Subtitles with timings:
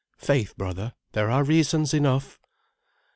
[0.17, 2.39] Faith, brother, there are reasons enough."